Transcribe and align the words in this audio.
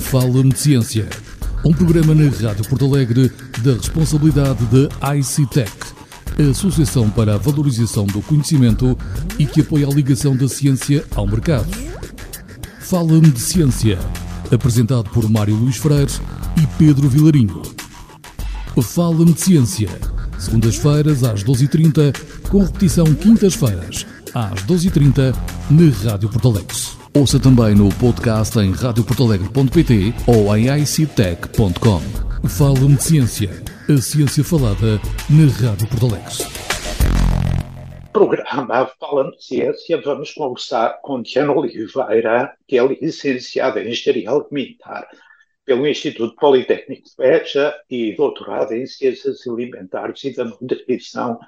Fala-me 0.00 0.50
de 0.50 0.58
Ciência, 0.58 1.08
um 1.64 1.72
programa 1.72 2.14
na 2.14 2.30
Rádio 2.30 2.64
Porto 2.68 2.84
Alegre 2.86 3.30
da 3.62 3.72
responsabilidade 3.72 4.64
da 4.66 5.16
ICTEC, 5.16 5.70
a 6.38 6.50
Associação 6.50 7.10
para 7.10 7.34
a 7.34 7.38
Valorização 7.38 8.06
do 8.06 8.20
Conhecimento 8.22 8.96
e 9.38 9.46
que 9.46 9.60
apoia 9.60 9.86
a 9.86 9.90
ligação 9.90 10.36
da 10.36 10.48
ciência 10.48 11.04
ao 11.14 11.26
mercado. 11.26 11.68
Fala-me 12.80 13.30
de 13.30 13.40
Ciência, 13.40 13.98
apresentado 14.50 15.10
por 15.10 15.28
Mário 15.28 15.54
Luís 15.54 15.76
Freire 15.76 16.12
e 16.56 16.66
Pedro 16.78 17.08
Vilarinho. 17.08 17.62
Fala-me 18.82 19.32
de 19.32 19.40
Ciência, 19.40 19.88
segundas-feiras 20.38 21.24
às 21.24 21.42
12h30, 21.42 22.16
com 22.48 22.62
repetição 22.62 23.06
quintas-feiras 23.14 24.06
às 24.34 24.64
12h30 24.64 25.34
na 25.70 26.10
Rádio 26.10 26.28
Porto 26.28 26.48
Alegre. 26.48 27.01
Ouça 27.14 27.38
também 27.38 27.74
no 27.74 27.90
podcast 27.96 28.58
em 28.58 28.72
radioportalegre.pt 28.72 30.14
ou 30.26 30.56
em 30.56 30.68
ictech.com. 30.80 32.00
Fala-me 32.48 32.96
de 32.96 33.02
Ciência, 33.02 33.50
a 33.86 34.00
ciência 34.00 34.42
falada 34.42 34.98
na 35.28 35.44
Rádio 35.52 35.86
Porto 35.88 36.06
Alegre. 36.06 36.32
Programa 38.14 38.90
Falando 38.98 39.36
de 39.36 39.44
Ciência, 39.44 40.00
vamos 40.00 40.32
conversar 40.32 41.02
com 41.02 41.20
Diana 41.20 41.52
Oliveira, 41.52 42.54
que 42.66 42.78
é 42.78 42.86
licenciada 42.86 43.82
em 43.82 43.90
Engenharia 43.90 44.30
Alimentar 44.30 45.06
pelo 45.66 45.86
Instituto 45.86 46.34
Politécnico 46.36 47.02
de 47.04 47.14
Beja 47.14 47.74
e 47.90 48.16
doutorada 48.16 48.74
em 48.74 48.86
Ciências 48.86 49.46
Alimentares 49.46 50.24
e 50.24 50.34
da 50.34 50.44
Nutrição 50.44 51.38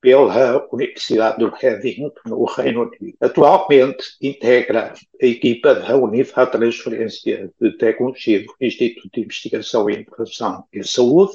pela 0.00 0.66
Universidade 0.72 1.38
do 1.38 1.50
Reading, 1.50 2.10
no 2.26 2.44
Reino 2.44 2.82
Unido. 2.82 3.16
Atualmente 3.20 4.04
integra 4.22 4.94
a 5.20 5.26
equipa 5.26 5.74
da 5.74 5.88
de 5.88 6.24
Transferência 6.24 7.50
de 7.60 7.76
Tecnologia 7.78 8.44
do 8.44 8.54
Instituto 8.60 9.10
de 9.12 9.20
Investigação 9.22 9.90
e 9.90 9.94
Inovação 9.94 10.64
em 10.72 10.82
Saúde, 10.82 11.32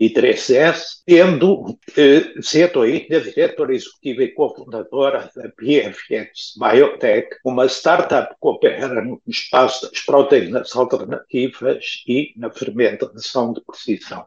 I3S, 0.00 1.02
tendo 1.06 1.78
eh, 1.96 2.42
sido 2.42 2.82
ainda 2.82 3.20
diretora 3.20 3.74
executiva 3.74 4.24
e 4.24 4.34
cofundadora 4.34 5.30
da 5.34 5.44
BFX 5.56 6.54
Biotech, 6.58 7.28
uma 7.44 7.66
startup 7.66 8.30
que 8.30 8.48
opera 8.48 9.00
no 9.02 9.22
espaço 9.28 9.88
das 9.88 10.00
proteínas 10.00 10.74
alternativas 10.74 12.02
e 12.08 12.32
na 12.36 12.50
fermentação 12.50 13.52
de 13.52 13.60
precisão. 13.60 14.26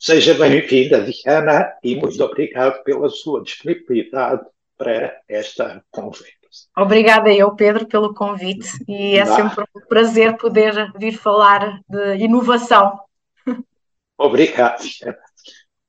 Seja 0.00 0.32
bem-vinda, 0.34 1.02
Diana, 1.02 1.72
e 1.82 1.96
muito 1.96 2.22
obrigado 2.22 2.84
pela 2.84 3.08
sua 3.08 3.42
disponibilidade 3.42 4.46
para 4.76 5.20
esta 5.28 5.84
conversa. 5.90 6.38
Obrigada 6.76 7.32
eu, 7.32 7.52
Pedro, 7.56 7.84
pelo 7.84 8.14
convite 8.14 8.68
e 8.86 9.18
é 9.18 9.26
sempre 9.26 9.64
um 9.74 9.80
prazer 9.88 10.36
poder 10.36 10.92
vir 10.96 11.18
falar 11.18 11.80
de 11.88 12.14
inovação. 12.14 12.96
Obrigado. 14.16 14.84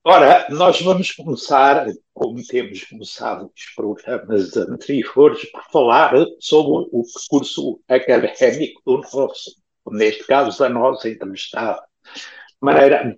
Ora, 0.03 0.47
nós 0.49 0.81
vamos 0.81 1.11
começar, 1.11 1.85
como 2.11 2.43
temos 2.43 2.83
começado 2.85 3.51
os 3.55 3.65
programas 3.75 4.57
anteriores, 4.57 5.51
por 5.51 5.63
falar 5.71 6.13
sobre 6.39 6.89
o 6.91 7.03
percurso 7.03 7.79
académico 7.87 8.81
do 8.83 9.01
nosso, 9.01 9.55
neste 9.91 10.25
caso, 10.25 10.57
da 10.57 10.67
nossa 10.67 11.07
entrevistada. 11.07 11.79
De 12.03 12.57
maneira 12.59 13.15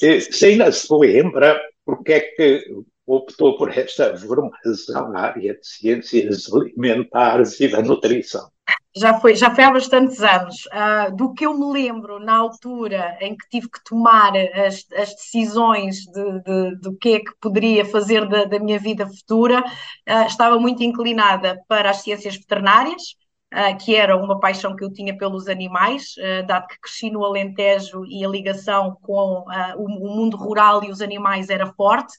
se 0.00 0.46
ainda 0.46 0.72
se 0.72 0.86
lembra 0.92 1.60
porque 1.84 2.12
é 2.12 2.20
que 2.20 2.64
optou 3.06 3.56
por 3.56 3.76
esta 3.76 4.16
formação 4.16 5.10
na 5.10 5.20
área 5.20 5.54
de 5.54 5.66
ciências 5.66 6.52
alimentares 6.52 7.58
e 7.60 7.68
da 7.68 7.82
nutrição? 7.82 8.48
Já 8.96 9.20
foi, 9.20 9.36
já 9.36 9.54
foi 9.54 9.64
há 9.64 9.70
bastantes 9.70 10.20
anos. 10.20 10.66
Uh, 10.66 11.14
do 11.14 11.32
que 11.32 11.46
eu 11.46 11.56
me 11.56 11.72
lembro 11.72 12.18
na 12.18 12.36
altura 12.36 13.16
em 13.20 13.36
que 13.36 13.48
tive 13.48 13.68
que 13.68 13.82
tomar 13.84 14.32
as, 14.36 14.84
as 14.96 15.14
decisões 15.14 15.98
de, 16.06 16.40
de, 16.42 16.76
do 16.80 16.96
que 16.96 17.14
é 17.14 17.18
que 17.20 17.32
poderia 17.40 17.84
fazer 17.84 18.28
da, 18.28 18.44
da 18.44 18.58
minha 18.58 18.78
vida 18.78 19.06
futura, 19.06 19.60
uh, 19.60 20.26
estava 20.26 20.58
muito 20.58 20.82
inclinada 20.82 21.60
para 21.68 21.90
as 21.90 22.02
ciências 22.02 22.36
veterinárias, 22.36 23.14
uh, 23.52 23.76
que 23.78 23.94
era 23.94 24.16
uma 24.16 24.38
paixão 24.40 24.74
que 24.74 24.84
eu 24.84 24.92
tinha 24.92 25.16
pelos 25.16 25.48
animais, 25.48 26.14
uh, 26.18 26.46
dado 26.46 26.66
que 26.68 26.78
cresci 26.80 27.10
no 27.10 27.24
Alentejo 27.24 28.04
e 28.06 28.24
a 28.24 28.28
ligação 28.28 28.96
com 29.02 29.40
uh, 29.40 29.76
o, 29.76 29.84
o, 29.84 30.16
mundo 30.16 30.36
rural 30.36 30.82
e 30.84 30.90
os 30.90 31.00
animais 31.00 31.50
era 31.50 31.66
forte. 31.74 32.14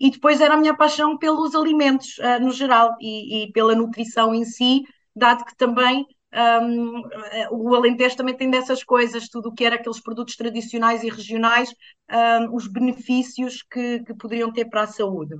E 0.00 0.10
depois 0.10 0.40
era 0.40 0.54
a 0.54 0.56
minha 0.56 0.76
paixão 0.76 1.16
pelos 1.16 1.54
alimentos 1.54 2.16
no 2.40 2.50
geral 2.50 2.96
e, 3.00 3.44
e, 3.44 3.52
pela 3.52 3.72
nutrição 3.72 4.34
em 4.34 4.44
si, 4.44 4.82
dado 5.14 5.44
que 5.44 5.56
também 5.56 6.04
um, 6.60 7.02
o 7.52 7.72
Alentejo 7.72 8.16
também 8.16 8.36
tem 8.36 8.50
dessas 8.50 8.82
coisas, 8.82 9.28
tudo 9.28 9.50
o 9.50 9.54
que 9.54 9.64
era 9.64 9.76
aqueles 9.76 10.00
produtos 10.00 10.34
tradicionais 10.34 11.04
e 11.04 11.08
regionais, 11.08 11.72
um, 12.10 12.56
os 12.56 12.66
benefícios 12.66 13.62
que, 13.62 14.00
que 14.00 14.12
poderiam 14.14 14.52
ter 14.52 14.64
para 14.64 14.82
a 14.82 14.86
saúde 14.88 15.36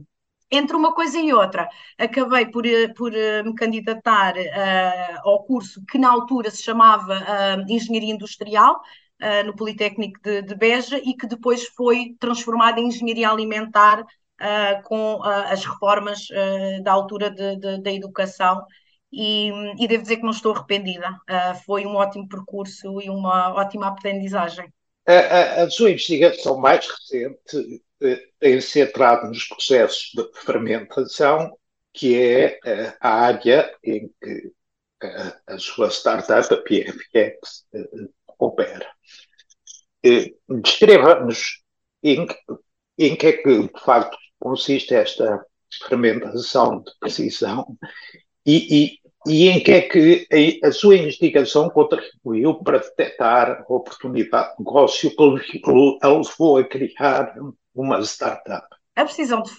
entre 0.53 0.77
uma 0.77 0.95
coisa 0.95 1.19
e 1.19 1.33
outra, 1.33 1.67
acabei 1.99 2.47
por, 2.47 2.67
eh, 2.67 2.89
por 2.89 3.15
eh, 3.15 3.43
me 3.43 3.55
candidatar 3.55 4.35
uh, 4.37 5.29
ao 5.29 5.43
curso 5.45 5.83
que 5.91 5.97
na 5.97 6.11
altura 6.11 6.51
se 6.51 6.63
chamava 6.63 7.19
uh, 7.19 7.73
Engenharia 7.73 8.13
Industrial, 8.13 8.75
uh, 8.77 9.47
no 9.47 9.57
Politécnico 9.57 10.21
de, 10.23 10.43
de, 10.43 10.55
Beja, 10.55 10.99
e 10.99 11.15
que 11.15 11.27
depois 11.27 11.67
foi 11.69 12.15
transformado 12.21 12.79
em 12.79 12.89
Engenharia 12.89 13.31
Alimentar 13.31 14.05
com 14.87 15.23
as 15.23 15.65
reformas 15.65 16.27
da 16.83 16.91
altura 16.91 17.31
de, 17.31 17.57
de, 17.59 17.81
da 17.81 17.93
educação. 17.93 18.61
E, 19.13 19.53
e, 19.79 19.87
devo 19.87 20.03
dizer 20.03 20.17
que 20.17 20.25
não 20.25 20.33
estou 20.33 20.53
arrependida. 20.53 21.17
foi 21.65 21.87
um 21.87 21.95
ótimo 21.95 22.29
percurso 22.29 23.01
e 23.01 23.09
uma 23.09 23.55
ótima 23.55 23.87
aprendizagem. 23.87 24.69
A, 25.07 25.13
a, 25.13 25.63
a 25.63 25.71
sua 25.71 25.93
investigação 25.93 26.59
mais 26.59 26.89
recente 26.89 27.81
tem 28.39 28.61
centrado 28.61 29.29
nos 29.29 29.45
processos 29.45 30.11
de 30.15 30.41
fermentação, 30.41 31.57
que 31.93 32.19
é 32.19 32.59
eh, 32.65 32.97
a 33.01 33.11
área 33.11 33.75
em 33.85 34.11
que 34.21 34.53
eh, 35.03 35.37
a 35.47 35.59
sua 35.59 35.91
startup, 35.91 36.53
a 36.53 36.57
PFX, 36.57 37.67
eh, 37.75 38.09
opera. 38.39 38.91
Descreva-nos 40.49 41.63
em, 42.03 42.27
em 42.99 43.17
que 43.17 43.27
é 43.27 43.33
que, 43.33 43.69
de 43.69 43.81
facto, 43.85 44.17
consiste 44.39 44.95
esta 44.95 45.45
fermentação 45.89 46.83
de 46.83 46.91
precisão 46.99 47.77
e, 48.45 48.85
e, 48.85 49.02
e 49.27 49.49
em 49.49 49.63
que 49.63 49.73
é 49.73 49.81
que 49.83 50.27
a, 50.63 50.73
sua 50.73 50.97
investigação 50.97 51.71
contribuiu 51.71 52.55
para 52.57 52.79
detectar 52.79 53.65
a 53.69 53.73
oportunidade 53.73 54.57
de 54.57 54.65
negócio 54.65 55.11
que 55.15 55.63
a 56.03 56.09
levou 56.09 56.59
a 56.59 56.65
criar 56.65 57.35
uma 57.75 58.01
startup? 58.01 58.67
A, 58.95 59.05
precisão 59.05 59.43
de, 59.43 59.51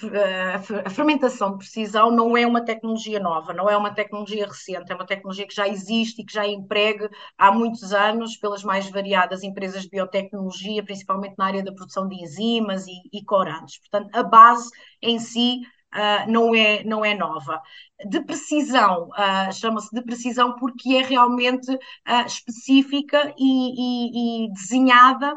a 0.86 0.90
fermentação 0.92 1.54
de 1.54 1.58
precisão 1.58 2.12
não 2.12 2.38
é 2.38 2.46
uma 2.46 2.64
tecnologia 2.64 3.20
nova, 3.20 3.52
não 3.52 3.68
é 3.68 3.76
uma 3.76 3.92
tecnologia 3.92 4.46
recente, 4.46 4.92
é 4.92 4.96
uma 4.96 5.08
tecnologia 5.08 5.48
que 5.48 5.56
já 5.56 5.68
existe 5.68 6.22
e 6.22 6.26
que 6.26 6.34
já 6.34 6.46
emprega 6.46 7.10
há 7.36 7.52
muitos 7.52 7.94
anos 7.94 8.38
pelas 8.38 8.64
mais 8.64 8.88
variadas 8.92 9.42
empresas 9.42 9.84
de 9.84 9.90
biotecnologia, 9.90 10.84
principalmente 10.84 11.34
na 11.36 11.46
área 11.46 11.64
da 11.64 11.74
produção 11.74 12.08
de 12.08 12.16
enzimas 12.22 12.86
e, 12.86 12.94
e 13.12 13.24
corantes. 13.24 13.80
Portanto, 13.80 14.16
a 14.16 14.22
base 14.22 14.70
em 15.02 15.18
si 15.18 15.62
Uh, 15.94 16.32
não, 16.32 16.56
é, 16.56 16.84
não 16.84 17.06
é 17.06 17.14
nova. 17.14 17.62
De 18.10 18.20
precisão, 18.22 19.10
uh, 19.10 19.54
chama-se 19.54 19.94
de 19.94 20.02
precisão 20.02 20.56
porque 20.56 20.96
é 20.96 21.04
realmente 21.04 21.72
uh, 21.72 22.26
específica 22.26 23.34
e, 23.38 24.46
e, 24.46 24.46
e, 24.46 24.54
desenhada 24.54 25.36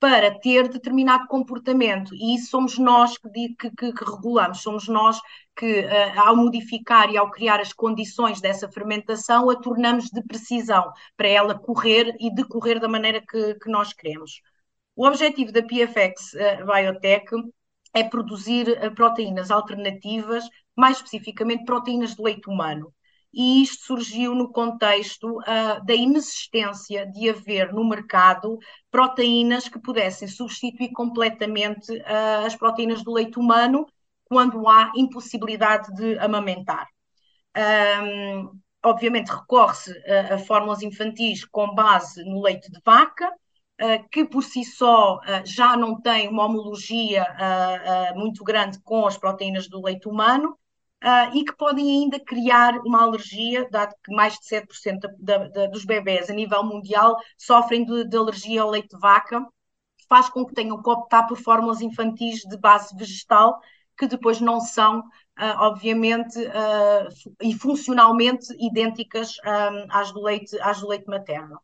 para 0.00 0.38
ter 0.38 0.68
determinado 0.68 1.26
comportamento, 1.26 2.14
e 2.14 2.36
isso 2.36 2.50
somos 2.50 2.78
nós 2.78 3.18
que, 3.18 3.54
que, 3.58 3.70
que, 3.70 4.04
regulamos, 4.04 4.62
somos 4.62 4.86
nós 4.86 5.18
que, 5.56 5.80
uh, 5.80 6.20
ao 6.20 6.36
modificar 6.36 7.10
e 7.10 7.16
ao 7.16 7.30
criar 7.30 7.60
as 7.60 7.72
condições 7.72 8.40
dessa 8.40 8.70
fermentação, 8.70 9.50
a 9.50 9.56
tornamos 9.56 10.08
de 10.10 10.22
precisão, 10.22 10.92
para 11.16 11.28
ela 11.28 11.58
correr 11.58 12.14
e 12.20 12.32
decorrer 12.32 12.78
da 12.78 12.88
maneira 12.88 13.20
que, 13.20 13.54
que 13.56 13.70
nós 13.70 13.92
queremos. 13.92 14.40
O 14.94 15.06
objetivo 15.06 15.52
da 15.52 15.62
PFX 15.62 16.34
uh, 16.34 16.66
Biotech 16.66 17.26
é 17.94 18.04
produzir 18.04 18.68
uh, 18.68 18.94
proteínas 18.94 19.50
alternativas, 19.50 20.44
mais 20.76 20.96
especificamente 20.98 21.64
proteínas 21.64 22.14
de 22.14 22.22
leite 22.22 22.48
humano 22.48 22.92
e 23.32 23.62
isto 23.62 23.84
surgiu 23.84 24.34
no 24.34 24.50
contexto 24.50 25.38
uh, 25.38 25.84
da 25.84 25.94
inexistência 25.94 27.06
de 27.06 27.28
haver 27.28 27.72
no 27.72 27.86
mercado 27.86 28.58
proteínas 28.90 29.68
que 29.68 29.78
pudessem 29.78 30.26
substituir 30.26 30.90
completamente 30.92 31.92
uh, 31.92 32.46
as 32.46 32.56
proteínas 32.56 33.02
do 33.02 33.12
leite 33.12 33.38
humano 33.38 33.86
quando 34.24 34.66
há 34.68 34.92
impossibilidade 34.96 35.92
de 35.94 36.18
amamentar. 36.18 36.86
Um, 37.56 38.60
obviamente 38.84 39.28
recorre-se 39.30 39.90
a, 40.06 40.34
a 40.34 40.38
fórmulas 40.38 40.82
infantis 40.82 41.44
com 41.44 41.74
base 41.74 42.22
no 42.24 42.40
leite 42.42 42.70
de 42.70 42.80
vaca, 42.84 43.30
que 44.10 44.24
por 44.24 44.42
si 44.42 44.64
só 44.64 45.16
uh, 45.18 45.20
já 45.44 45.76
não 45.76 46.00
tem 46.00 46.28
uma 46.28 46.44
homologia 46.44 47.24
uh, 47.24 48.18
muito 48.18 48.42
grande 48.42 48.80
com 48.82 49.06
as 49.06 49.16
proteínas 49.16 49.68
do 49.68 49.82
leite 49.82 50.08
humano, 50.08 50.58
e 51.32 51.44
que 51.44 51.56
podem 51.56 51.88
ainda 51.88 52.18
criar 52.18 52.76
uma 52.80 53.04
alergia, 53.04 53.68
dado 53.70 53.94
que 54.02 54.12
mais 54.12 54.34
de 54.34 54.48
7% 54.48 54.98
da, 55.20 55.46
da, 55.46 55.66
dos 55.68 55.84
bebés 55.84 56.28
a 56.28 56.32
nível 56.32 56.64
mundial 56.64 57.16
sofrem 57.36 57.84
de, 57.84 58.16
alergia 58.16 58.62
ao 58.62 58.70
leite 58.70 58.88
de 58.88 58.98
vaca, 58.98 59.46
faz 60.08 60.28
com 60.28 60.44
que 60.44 60.54
tenham 60.54 60.82
que 60.82 60.90
optar 60.90 61.28
por 61.28 61.38
fórmulas 61.38 61.80
infantis 61.80 62.40
de 62.40 62.58
base 62.58 62.96
vegetal, 62.96 63.60
que 63.96 64.08
depois 64.08 64.40
não 64.40 64.60
são, 64.60 65.04
obviamente, 65.60 66.36
e 67.40 67.54
funcionalmente 67.54 68.46
idênticas 68.58 69.36
às, 69.90 70.10
do 70.10 70.20
leite, 70.20 70.60
às 70.60 70.80
do 70.80 70.88
leite 70.88 71.06
materno. 71.06 71.60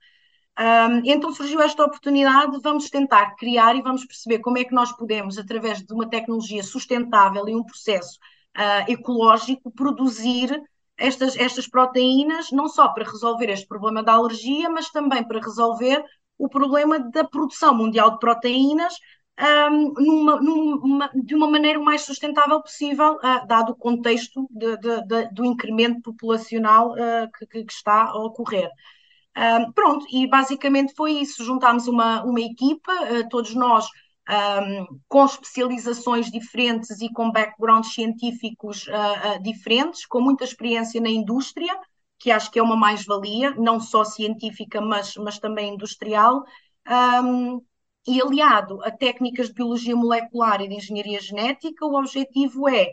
Um, 0.59 1.03
então 1.05 1.33
surgiu 1.33 1.61
esta 1.61 1.85
oportunidade, 1.85 2.61
vamos 2.62 2.89
tentar 2.89 3.35
criar 3.35 3.75
e 3.75 3.83
vamos 3.83 4.05
perceber 4.05 4.39
como 4.39 4.59
é 4.59 4.65
que 4.65 4.75
nós 4.75 4.93
podemos, 4.93 5.37
através 5.37 5.83
de 5.83 5.93
uma 5.93 6.09
tecnologia 6.09 6.62
sustentável 6.62 7.49
e 7.49 7.55
um 7.56 7.65
processo 7.65 8.19
uh, 8.56 8.91
ecológico, 8.91 9.71
produzir 9.73 10.62
estas, 10.97 11.37
estas 11.37 11.67
proteínas, 11.67 12.53
não 12.53 12.69
só 12.69 12.89
para 12.89 13.05
resolver 13.05 13.51
este 13.51 13.67
problema 13.67 14.03
da 14.03 14.12
alergia, 14.12 14.71
mas 14.71 14.91
também 14.91 15.25
para 15.25 15.41
resolver 15.41 16.05
o 16.39 16.49
problema 16.49 16.99
da 16.99 17.25
produção 17.25 17.75
mundial 17.75 18.12
de 18.12 18.19
proteínas 18.19 18.95
um, 19.41 19.93
numa, 19.95 20.41
numa, 20.41 21.11
de 21.15 21.35
uma 21.35 21.50
maneira 21.50 21.79
o 21.79 21.85
mais 21.85 22.03
sustentável 22.03 22.61
possível, 22.62 23.17
uh, 23.17 23.47
dado 23.47 23.73
o 23.73 23.77
contexto 23.77 24.47
de, 24.50 24.77
de, 24.77 25.03
de, 25.07 25.29
do 25.33 25.45
incremento 25.45 26.00
populacional 26.03 26.93
uh, 26.93 27.31
que, 27.37 27.65
que, 27.65 27.73
está 27.73 28.05
a 28.05 28.17
ocorrer. 28.17 28.71
Um, 29.37 29.73
pronto, 29.73 30.07
e 30.13 30.27
basicamente 30.29 30.95
foi 30.95 31.13
isso. 31.13 31.45
Juntámos 31.45 31.89
uma, 31.89 32.23
uma 32.25 32.41
equipa, 32.41 32.93
uh, 32.93 33.29
todos 33.29 33.55
nós 33.55 33.87
um, 34.29 35.01
com 35.09 35.25
especializações 35.25 36.31
diferentes 36.31 37.01
e 37.01 37.13
com 37.13 37.31
backgrounds 37.31 37.93
científicos 37.93 38.87
uh, 38.87 39.37
uh, 39.37 39.43
diferentes, 39.43 40.07
com 40.07 40.21
muita 40.21 40.45
experiência 40.45 41.01
na 41.01 41.11
indústria, 41.11 41.77
que 42.19 42.31
acho 42.31 42.51
que 42.51 42.59
é 42.59 42.63
uma 42.63 42.77
mais-valia, 42.77 43.55
não 43.57 43.79
só 43.81 44.05
científica, 44.05 44.81
mas, 44.81 45.15
mas 45.17 45.39
também 45.39 45.75
industrial. 45.75 46.45
Um, 46.89 47.61
e 48.07 48.21
aliado 48.21 48.83
a 48.85 48.91
técnicas 48.91 49.49
de 49.49 49.55
biologia 49.55 49.97
molecular 49.97 50.61
e 50.61 50.69
de 50.69 50.75
engenharia 50.75 51.21
genética, 51.21 51.87
o 51.87 51.99
objetivo 51.99 52.69
é 52.69 52.93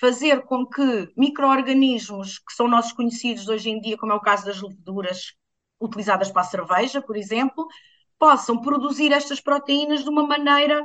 fazer 0.00 0.42
com 0.42 0.66
que 0.66 1.08
micro-organismos 1.16 2.38
que 2.38 2.52
são 2.52 2.68
nossos 2.68 2.92
conhecidos 2.92 3.48
hoje 3.48 3.70
em 3.70 3.80
dia, 3.80 3.96
como 3.96 4.12
é 4.12 4.16
o 4.16 4.20
caso 4.20 4.46
das 4.46 4.60
leveduras 4.60 5.34
utilizadas 5.80 6.30
para 6.30 6.42
a 6.42 6.44
cerveja, 6.44 7.00
por 7.00 7.16
exemplo, 7.16 7.66
possam 8.18 8.60
produzir 8.60 9.12
estas 9.12 9.40
proteínas 9.40 10.02
de 10.02 10.10
uma 10.10 10.26
maneira 10.26 10.84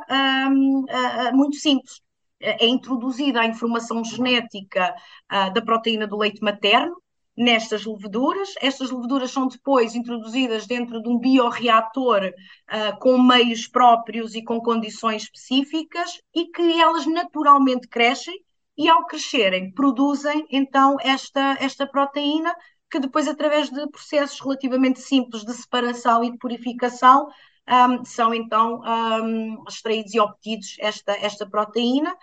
um, 0.50 0.80
uh, 0.82 1.30
uh, 1.30 1.36
muito 1.36 1.56
simples. 1.58 2.02
É 2.40 2.66
introduzida 2.66 3.42
a 3.42 3.46
informação 3.46 4.04
genética 4.04 4.94
uh, 5.32 5.54
da 5.54 5.62
proteína 5.62 6.06
do 6.06 6.18
leite 6.18 6.42
materno 6.42 6.96
nestas 7.36 7.86
leveduras. 7.86 8.54
Estas 8.62 8.92
leveduras 8.92 9.32
são 9.32 9.48
depois 9.48 9.96
introduzidas 9.96 10.68
dentro 10.68 11.02
de 11.02 11.10
um 11.10 11.18
bioreator 11.18 12.26
uh, 12.26 13.00
com 13.00 13.18
meios 13.22 13.68
próprios 13.68 14.36
e 14.36 14.44
com 14.44 14.62
condições 14.62 15.24
específicas 15.24 16.20
e 16.36 16.48
que 16.48 16.80
elas 16.80 17.06
naturalmente 17.06 17.88
crescem 17.88 18.40
e 18.78 18.90
ao 18.90 19.06
crescerem 19.06 19.72
produzem 19.72 20.46
então 20.50 20.98
esta, 21.00 21.58
esta 21.60 21.86
proteína 21.86 22.54
que 22.94 23.00
depois, 23.00 23.28
através 23.28 23.72
de 23.72 23.88
processos 23.88 24.40
relativamente 24.40 25.02
simples 25.02 25.44
de 25.44 25.52
separação 25.52 26.24
e 26.24 26.30
de 26.30 26.38
purificação, 26.38 27.28
um, 27.68 28.06
são 28.06 28.36
então 28.36 28.84
um, 28.84 29.64
extraídos 29.68 30.14
e 30.14 30.20
obtidos 30.20 30.76
esta, 30.80 31.14
esta 31.14 31.50
proteína, 31.50 32.16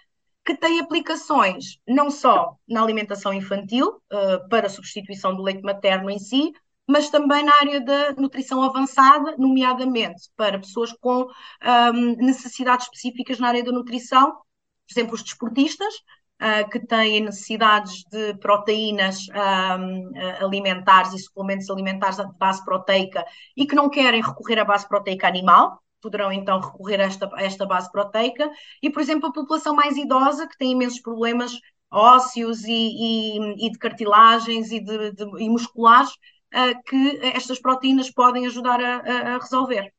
que 0.45 0.55
tem 0.57 0.79
aplicações 0.79 1.81
não 1.89 2.09
só 2.09 2.57
na 2.69 2.81
alimentação 2.81 3.33
infantil, 3.35 4.01
uh, 4.13 4.49
para 4.49 4.69
substituição 4.69 5.35
do 5.35 5.43
leite 5.43 5.61
materno 5.63 6.09
em 6.09 6.21
si, 6.21 6.53
mas 6.87 7.11
também 7.11 7.43
na 7.43 7.55
área 7.57 7.81
da 7.81 8.13
nutrição 8.13 8.63
avançada, 8.63 9.35
nomeadamente 9.37 10.31
para 10.37 10.57
pessoas 10.57 10.93
com 10.93 11.23
um, 11.25 12.17
necessidades 12.25 12.87
específicas 12.87 13.41
na 13.41 13.49
área 13.49 13.65
da 13.65 13.73
nutrição, 13.73 14.35
por 14.35 14.93
exemplo, 14.93 15.15
os 15.15 15.25
desportistas, 15.25 15.95
uh, 16.41 16.69
que 16.71 16.81
têm 16.81 17.21
necessidades 17.21 18.05
de 18.11 18.35
proteínas 18.35 19.27
um, 19.29 20.13
alimentares 20.41 21.13
e 21.13 21.19
suplementos 21.19 21.69
alimentares 21.69 22.17
de 22.17 22.39
base 22.39 22.65
proteica 22.65 23.25
e 23.57 23.67
que 23.67 23.75
não 23.75 23.91
querem 23.91 24.23
recorrer 24.23 24.59
à 24.59 24.65
base 24.65 24.89
proteica 24.89 25.29
animal, 25.29 25.83
poderão 26.01 26.33
então 26.33 26.61
recorrer 26.61 27.01
a 27.01 27.05
esta, 27.05 27.31
a 27.35 27.43
esta 27.43 27.67
base 27.67 27.91
proteica, 27.93 28.51
e, 28.83 28.91
por 28.91 29.03
exemplo, 29.03 29.29
a 29.29 29.33
população 29.33 29.75
mais 29.75 29.97
idosa, 29.97 30.49
que 30.49 30.57
tem 30.57 30.73
imensos 30.73 31.01
problemas 31.01 31.53
ósseos 31.91 32.65
e, 32.65 32.73
e, 32.73 33.67
e 33.67 33.71
de 33.71 33.79
cartilagens 33.79 34.71
e, 34.71 34.81
de, 34.81 35.13
de, 35.13 35.25
e 35.39 35.49
musculares, 35.49 36.11
uh, 36.11 36.83
que 36.87 37.19
estas 37.23 37.61
proteínas 37.61 38.11
podem 38.11 38.47
ajudar 38.47 38.81
a, 38.81 39.35
a 39.35 39.39
resolver. 39.39 39.93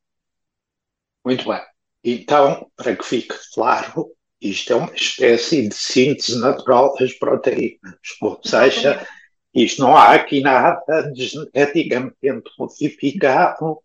Muito 1.23 1.47
bem. 1.47 1.61
Então, 2.03 2.71
para 2.75 2.95
que 2.95 3.05
fique 3.05 3.35
claro, 3.53 4.09
isto 4.41 4.73
é 4.73 4.75
uma 4.75 4.93
espécie 4.93 5.67
de 5.67 5.75
síntese 5.75 6.39
natural 6.39 6.95
das 6.99 7.13
proteínas, 7.13 7.95
ou 8.21 8.39
seja, 8.43 9.05
isto 9.53 9.81
não 9.81 9.95
há 9.95 10.13
aqui 10.13 10.41
nada 10.41 11.11
geneticamente 11.13 12.49
modificado, 12.57 13.79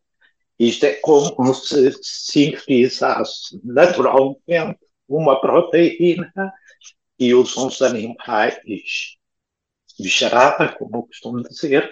isto 0.59 0.87
é 0.87 0.95
como 0.95 1.53
se 1.53 1.93
sintetizasse 2.03 3.61
naturalmente 3.63 4.79
uma 5.09 5.41
proteína 5.41 6.33
e 7.19 7.35
usam-se 7.35 7.85
animais. 7.85 8.59
De 9.99 10.11
charada, 10.11 10.75
como 10.77 11.07
costumo 11.07 11.43
dizer, 11.43 11.91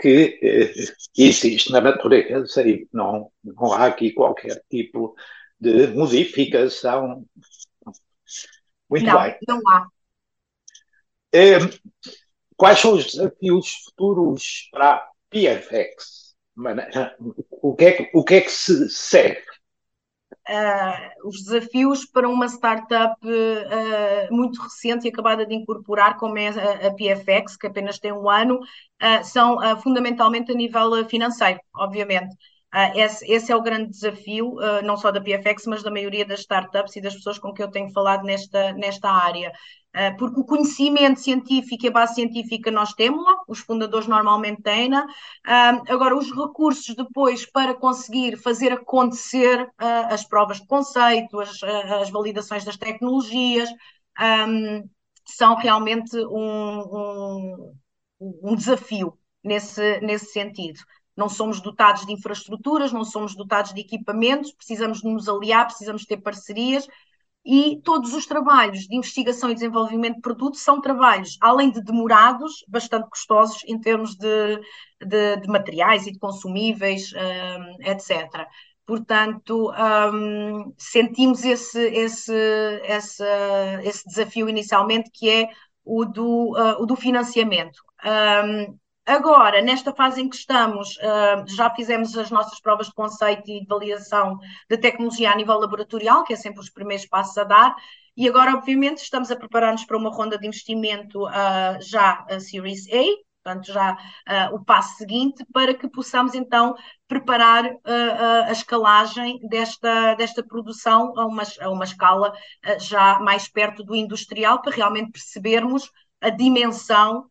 que 0.00 0.38
eh, 0.42 0.72
existe 1.16 1.70
na 1.70 1.80
natureza 1.80 2.68
e 2.68 2.88
não, 2.92 3.30
não 3.44 3.72
há 3.72 3.86
aqui 3.86 4.10
qualquer 4.12 4.60
tipo 4.68 5.14
de 5.60 5.86
modificação 5.88 7.24
muito 8.88 9.06
não, 9.06 9.22
bem. 9.22 9.36
Não 9.48 9.60
há. 9.68 9.86
É, 11.32 11.58
quais 12.56 12.78
são 12.78 12.94
os 12.94 13.06
desafios 13.06 13.84
futuros 13.84 14.68
para 14.70 14.94
a 14.94 15.08
PFX? 15.30 16.34
O 17.50 17.74
que 17.74 17.84
é 17.84 17.92
que, 17.92 18.10
o 18.14 18.24
que, 18.24 18.34
é 18.34 18.40
que 18.40 18.50
se 18.50 18.88
segue? 18.88 19.42
Uh, 20.48 21.28
os 21.28 21.42
desafios 21.42 22.04
para 22.04 22.28
uma 22.28 22.46
startup 22.46 23.16
uh, 23.26 24.34
muito 24.34 24.60
recente 24.60 25.06
e 25.06 25.10
acabada 25.10 25.46
de 25.46 25.54
incorporar, 25.54 26.16
como 26.16 26.38
é 26.38 26.48
a, 26.48 26.88
a 26.88 26.94
PFX, 26.94 27.56
que 27.56 27.66
apenas 27.66 27.98
tem 27.98 28.12
um 28.12 28.28
ano, 28.28 28.60
uh, 28.60 29.24
são 29.24 29.58
fundamentalmente 29.80 30.52
a 30.52 30.54
nível 30.54 31.04
financeiro, 31.08 31.58
obviamente. 31.74 32.36
Uh, 32.74 32.98
esse, 32.98 33.24
esse, 33.30 33.52
é 33.52 33.56
o 33.56 33.62
grande 33.62 33.90
desafio, 33.90 34.54
uh, 34.54 34.82
não 34.82 34.96
só 34.96 35.12
da 35.12 35.20
PFX, 35.20 35.64
mas 35.66 35.84
da 35.84 35.92
maioria 35.92 36.24
das 36.26 36.40
startups 36.40 36.96
e 36.96 37.00
das 37.00 37.14
pessoas 37.14 37.38
com 37.38 37.52
que 37.52 37.62
eu 37.62 37.70
tenho 37.70 37.88
falado 37.92 38.24
nesta, 38.24 38.72
nesta 38.72 39.08
área. 39.08 39.52
Uh, 39.94 40.16
porque 40.18 40.40
o 40.40 40.44
conhecimento 40.44 41.20
científico 41.20 41.84
e 41.84 41.88
a 41.88 41.92
base 41.92 42.16
científica 42.16 42.72
nós 42.72 42.92
temos-la, 42.92 43.36
os 43.46 43.60
fundadores 43.60 44.08
normalmente 44.08 44.60
têm-na. 44.60 45.06
agora, 45.88 46.16
os 46.16 46.34
recursos 46.34 46.96
depois 46.96 47.46
para 47.46 47.74
conseguir 47.74 48.36
fazer 48.38 48.72
acontecer 48.72 49.70
as 49.78 50.24
provas 50.24 50.60
de 50.60 50.66
conceito, 50.66 51.38
as, 51.38 51.62
as 51.62 52.10
validações 52.10 52.64
das 52.64 52.76
tecnologias, 52.76 53.68
são 55.24 55.54
realmente 55.54 56.16
um, 56.26 57.74
um, 58.20 58.42
um 58.42 58.56
desafio 58.56 59.16
nesse, 59.44 60.00
nesse 60.00 60.32
sentido 60.32 60.80
não 61.16 61.28
somos 61.28 61.60
dotados 61.60 62.04
de 62.06 62.12
infraestruturas, 62.12 62.92
não 62.92 63.04
somos 63.04 63.34
dotados 63.34 63.72
de 63.72 63.80
equipamentos, 63.80 64.52
precisamos 64.52 65.02
nos 65.02 65.28
aliar, 65.28 65.66
precisamos 65.66 66.04
ter 66.04 66.18
parcerias 66.18 66.86
e 67.44 67.80
todos 67.84 68.14
os 68.14 68.24
trabalhos 68.24 68.86
de 68.86 68.96
investigação 68.96 69.50
e 69.50 69.54
desenvolvimento 69.54 70.16
de 70.16 70.22
produtos 70.22 70.62
são 70.62 70.80
trabalhos, 70.80 71.36
além 71.40 71.70
de 71.70 71.82
demorados, 71.82 72.64
bastante 72.66 73.08
custosos 73.10 73.62
em 73.66 73.78
termos 73.78 74.16
de, 74.16 74.60
de, 75.04 75.36
de 75.36 75.48
materiais 75.48 76.06
e 76.06 76.12
de 76.12 76.18
consumíveis, 76.18 77.12
um, 77.12 77.86
etc. 77.86 78.46
Portanto, 78.86 79.70
um, 80.12 80.72
sentimos 80.78 81.44
esse, 81.44 81.80
esse, 81.80 82.34
esse, 82.84 83.24
esse 83.82 84.08
desafio 84.08 84.48
inicialmente, 84.48 85.10
que 85.12 85.28
é 85.28 85.48
o 85.84 86.06
do, 86.06 86.52
uh, 86.52 86.82
o 86.82 86.86
do 86.86 86.96
financiamento. 86.96 87.78
Um, 88.04 88.78
Agora, 89.06 89.60
nesta 89.60 89.94
fase 89.94 90.22
em 90.22 90.28
que 90.30 90.36
estamos, 90.36 90.96
uh, 90.96 91.44
já 91.54 91.68
fizemos 91.74 92.16
as 92.16 92.30
nossas 92.30 92.58
provas 92.58 92.86
de 92.86 92.94
conceito 92.94 93.50
e 93.50 93.60
de 93.60 93.66
validação 93.66 94.38
de 94.68 94.78
tecnologia 94.78 95.30
a 95.30 95.36
nível 95.36 95.58
laboratorial, 95.58 96.24
que 96.24 96.32
é 96.32 96.36
sempre 96.36 96.60
os 96.60 96.70
primeiros 96.70 97.04
passos 97.06 97.36
a 97.36 97.44
dar, 97.44 97.76
e 98.16 98.26
agora, 98.26 98.54
obviamente, 98.54 98.98
estamos 98.98 99.30
a 99.30 99.36
preparar-nos 99.36 99.84
para 99.84 99.98
uma 99.98 100.08
ronda 100.08 100.38
de 100.38 100.46
investimento 100.46 101.26
uh, 101.26 101.80
já 101.82 102.24
a 102.30 102.40
Series 102.40 102.86
A, 102.88 103.04
portanto, 103.42 103.66
já 103.70 103.92
uh, 103.92 104.54
o 104.54 104.64
passo 104.64 104.96
seguinte, 104.96 105.44
para 105.52 105.74
que 105.74 105.86
possamos 105.86 106.34
então 106.34 106.74
preparar 107.06 107.62
a 108.48 108.52
escalagem 108.52 109.38
desta, 109.48 110.14
desta 110.14 110.42
produção 110.42 111.12
a 111.18 111.26
uma, 111.26 111.42
a 111.60 111.68
uma 111.68 111.84
escala 111.84 112.32
já 112.80 113.20
mais 113.20 113.46
perto 113.46 113.84
do 113.84 113.94
industrial, 113.94 114.62
para 114.62 114.74
realmente 114.74 115.12
percebermos 115.12 115.90
a 116.22 116.30
dimensão 116.30 117.28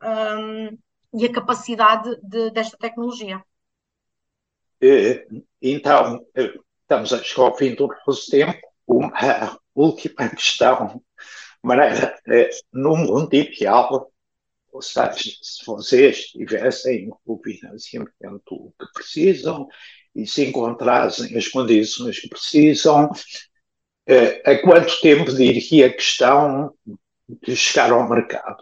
e 1.13 1.25
a 1.25 1.31
capacidade 1.31 2.17
de, 2.23 2.49
desta 2.51 2.77
tecnologia. 2.77 3.43
Então, 5.61 6.25
estamos 6.81 7.13
a 7.13 7.23
chegar 7.23 7.43
ao 7.43 7.57
fim 7.57 7.75
do 7.75 7.87
nosso 8.05 8.29
tempo. 8.29 8.59
Uma 8.85 9.57
última 9.73 10.29
questão. 10.29 11.01
Maneira, 11.61 12.19
no 12.73 12.97
mundo 12.97 13.33
ideal, 13.33 14.11
seja, 14.81 15.31
se 15.41 15.65
vocês 15.65 16.25
tivessem 16.25 17.09
o 17.25 17.39
financiamento 17.41 18.73
que 18.77 18.93
precisam 18.93 19.67
e 20.13 20.27
se 20.27 20.45
encontrassem 20.45 21.37
as 21.37 21.47
condições 21.47 22.19
que 22.19 22.27
precisam, 22.27 23.09
a 24.45 24.57
quanto 24.57 24.99
tempo 24.99 25.31
diria 25.31 25.93
que 25.93 26.01
estão 26.01 26.73
de 27.41 27.55
chegar 27.55 27.91
ao 27.91 28.09
mercado? 28.09 28.61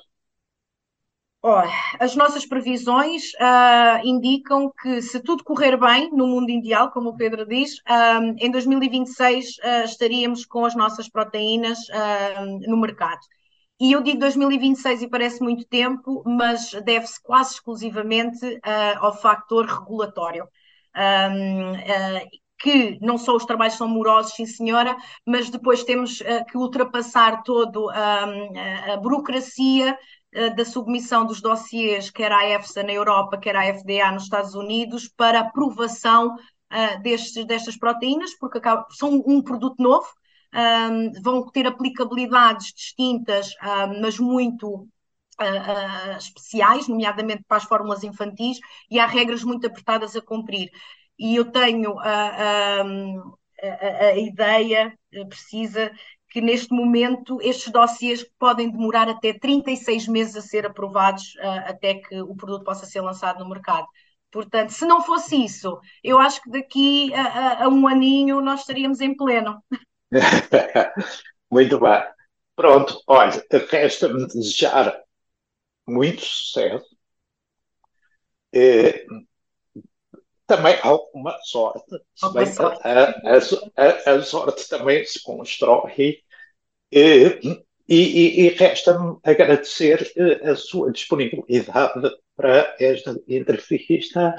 As 2.00 2.16
nossas 2.16 2.46
previsões 2.46 3.32
uh, 3.34 4.06
indicam 4.06 4.72
que, 4.80 5.02
se 5.02 5.20
tudo 5.20 5.44
correr 5.44 5.76
bem 5.76 6.12
no 6.12 6.28
mundo 6.28 6.52
ideal, 6.52 6.92
como 6.92 7.10
o 7.10 7.18
Pedro 7.18 7.48
diz, 7.48 7.78
uh, 7.80 8.36
em 8.38 8.52
2026 8.52 9.50
uh, 9.50 9.62
ah, 9.64 9.84
estaríamos 9.84 10.46
com 10.46 10.66
as 10.66 10.76
nossas 10.76 11.10
proteínas 11.10 11.80
no 12.68 12.78
mercado. 12.78 13.22
E 13.80 13.92
eu 13.92 14.04
digo 14.04 14.20
2026 14.20 15.02
e 15.02 15.10
parece 15.10 15.42
muito 15.42 15.66
tempo, 15.66 16.22
mas 16.24 16.72
deve-se 16.86 17.20
quase 17.24 17.56
exclusivamente 17.56 18.60
ao 19.00 19.20
fator 19.20 19.66
regulatório. 19.66 20.48
Um, 20.96 21.74
que 22.62 23.00
não 23.02 23.18
só 23.18 23.36
os 23.36 23.46
trabalhos 23.46 23.76
são 23.76 23.88
morosos, 23.88 24.34
sim 24.34 24.46
senhora, 24.46 24.96
mas 25.26 25.50
depois 25.50 25.84
temos 25.84 26.22
uh, 26.22 26.46
que 26.48 26.58
ultrapassar 26.58 27.42
todo 27.44 27.90
a, 27.90 28.94
a 28.94 28.98
burocracia 28.98 29.94
uh, 29.94 30.21
da 30.56 30.64
submissão 30.64 31.26
dos 31.26 31.42
dossiês, 31.42 32.10
quer 32.10 32.32
à 32.32 32.48
EFSA 32.48 32.84
na 32.84 32.94
Europa, 32.94 33.38
quer 33.38 33.56
à 33.56 33.64
FDA 33.74 34.12
nos 34.12 34.24
Estados 34.24 34.56
Unidos, 34.56 35.10
para 35.10 35.42
aprovação 35.42 36.36
uh, 36.36 37.02
destes, 37.02 37.46
destas 37.46 37.78
proteínas, 37.78 38.34
porque 38.40 38.58
acaba, 38.58 38.86
são 38.92 39.22
um 39.26 39.42
produto 39.42 39.82
novo, 39.82 40.08
um, 40.54 41.12
vão 41.22 41.50
ter 41.50 41.68
aplicabilidades 41.68 42.74
distintas, 42.74 43.52
um, 43.62 44.02
mas 44.02 44.20
muito 44.20 44.88
Uh, 45.40 46.14
uh, 46.14 46.18
especiais, 46.18 46.88
nomeadamente 46.88 47.44
para 47.48 47.58
as 47.58 47.64
fórmulas 47.64 48.04
infantis, 48.04 48.60
e 48.92 49.00
há 49.00 49.08
regras 49.08 49.44
muito 49.44 49.66
apertadas 49.66 50.16
a 50.16 50.22
cumprir. 50.22 50.70
E 51.18 51.36
eu 51.36 51.46
tenho 51.52 51.98
a, 51.98 52.04
a, 52.04 52.82
a, 52.84 54.06
a 54.10 54.18
ideia 54.20 54.94
precisa 55.30 55.92
que 56.32 56.40
neste 56.40 56.74
momento 56.74 57.40
estes 57.42 57.72
dossiês 57.72 58.26
podem 58.40 58.72
demorar 58.72 59.10
até 59.10 59.34
36 59.34 60.08
meses 60.08 60.36
a 60.38 60.42
ser 60.42 60.66
aprovados 60.66 61.36
uh, 61.36 61.70
até 61.70 61.96
que 61.96 62.22
o 62.22 62.34
produto 62.36 62.64
possa 62.64 62.86
ser 62.86 63.02
lançado 63.02 63.44
no 63.44 63.50
mercado. 63.50 63.86
Portanto, 64.32 64.70
se 64.70 64.86
não 64.86 65.02
fosse 65.02 65.44
isso, 65.44 65.78
eu 66.02 66.18
acho 66.18 66.42
que 66.42 66.50
daqui 66.50 67.14
a, 67.14 67.66
a 67.66 67.68
um 67.68 67.86
aninho 67.86 68.40
nós 68.40 68.62
estaríamos 68.62 69.02
em 69.02 69.16
pleno. 69.16 69.62
Muito 71.52 71.78
bem. 71.78 72.02
Pronto, 72.56 73.02
olha, 73.08 73.46
resta-me 73.70 74.26
desejar 74.28 75.02
muito 75.88 76.22
sucesso. 76.22 76.86
Eh, 78.54 79.06
também 80.52 80.78
alguma 80.84 81.38
sorte. 81.44 81.98
Alguma 82.22 82.46
sorte. 82.46 82.82
A, 82.84 83.16
a, 83.78 84.16
a, 84.16 84.22
sorte 84.22 84.68
também 84.68 85.06
se 85.06 85.24
constrói. 85.24 86.18
E, 86.92 87.40
e, 87.88 88.42
e 88.42 88.50
resta-me 88.50 89.18
agradecer 89.24 90.12
eh, 90.18 90.50
a 90.50 90.56
sua 90.58 90.92
disponibilidade 90.92 92.12
para 92.36 92.76
esta 92.78 93.18
entrevista 93.30 94.36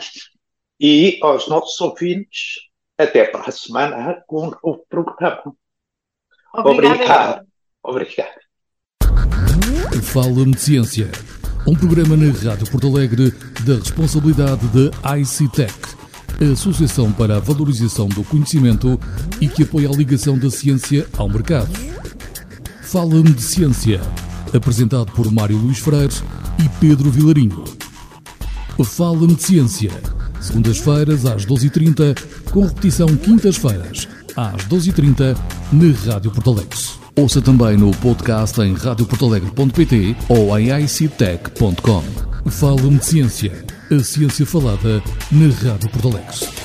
e 0.79 1.19
aos 1.23 1.49
nossos 1.49 1.81
ouvintes. 1.81 2.71
Até 2.99 3.25
para 3.25 3.49
a 3.49 3.53
semana 3.53 4.23
com 4.27 4.49
um 4.49 4.51
novo 4.63 4.85
programa. 4.89 5.57
Obrigado. 6.55 7.47
Obrigado. 7.83 8.43
Fala-me 10.13 10.53
de 10.53 10.61
Ciência. 10.61 11.11
Um 11.67 11.75
programa 11.75 12.17
na 12.17 12.33
Rádio 12.33 12.71
Porto 12.71 12.89
Alegre 12.89 13.31
da 13.65 13.77
responsabilidade 13.77 14.67
da 14.69 15.17
ICTEC 15.19 16.02
a 16.43 16.53
Associação 16.53 17.13
para 17.13 17.37
a 17.37 17.41
Valorização 17.41 18.09
do 18.09 18.25
Conhecimento 18.25 18.99
e 19.41 19.47
que 19.47 19.63
apoia 19.63 19.89
a 19.89 19.93
ligação 19.93 20.37
da 20.37 20.51
ciência 20.51 21.07
ao 21.17 21.29
mercado. 21.29 21.71
Fala-me 22.83 23.33
de 23.33 23.43
Ciência, 23.43 24.01
apresentado 24.53 25.13
por 25.13 25.31
Mário 25.31 25.57
Luís 25.57 25.79
Freire 25.79 26.15
e 26.59 26.69
Pedro 26.81 27.11
Vilarinho. 27.11 27.65
Fala-me 28.85 29.35
de 29.35 29.43
Ciência, 29.43 29.93
segundas-feiras 30.41 31.25
às 31.25 31.47
12h30, 31.47 32.19
com 32.51 32.67
repetição 32.67 33.07
quintas-feiras 33.07 34.09
às 34.37 34.67
12h30 34.67 35.37
na 35.73 36.13
Rádio 36.13 36.33
Porto 36.33 36.51
Alegre. 36.51 36.79
Ouça 37.17 37.41
também 37.41 37.77
no 37.77 37.93
podcast 37.93 38.61
em 38.61 38.75
radioportalegre.pt 38.75 40.17
ou 40.29 40.59
em 40.59 40.71
ictech.com. 40.83 42.03
Fala-me 42.51 42.99
de 42.99 43.05
Ciência 43.05 43.72
a 43.95 44.05
ciência 44.05 44.47
falada 44.47 45.03
na 45.31 45.47
Rádio 45.49 45.91
Alegre. 46.03 46.62